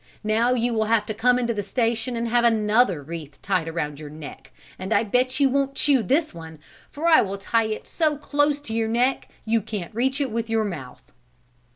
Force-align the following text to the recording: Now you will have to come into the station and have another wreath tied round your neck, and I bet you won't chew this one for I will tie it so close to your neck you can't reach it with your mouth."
Now 0.23 0.55
you 0.55 0.73
will 0.73 0.85
have 0.85 1.05
to 1.05 1.13
come 1.13 1.37
into 1.37 1.53
the 1.53 1.61
station 1.61 2.15
and 2.15 2.27
have 2.27 2.43
another 2.43 3.03
wreath 3.03 3.39
tied 3.43 3.69
round 3.71 3.99
your 3.99 4.09
neck, 4.09 4.49
and 4.79 4.91
I 4.91 5.03
bet 5.03 5.39
you 5.39 5.47
won't 5.47 5.75
chew 5.75 6.01
this 6.01 6.33
one 6.33 6.57
for 6.89 7.05
I 7.05 7.21
will 7.21 7.37
tie 7.37 7.65
it 7.67 7.85
so 7.85 8.17
close 8.17 8.59
to 8.61 8.73
your 8.73 8.87
neck 8.89 9.29
you 9.45 9.61
can't 9.61 9.93
reach 9.93 10.19
it 10.19 10.31
with 10.31 10.49
your 10.49 10.65
mouth." 10.65 11.03